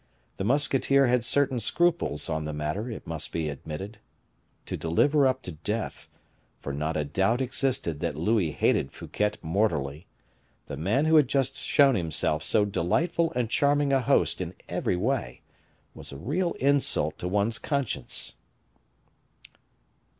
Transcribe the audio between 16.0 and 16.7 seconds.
a real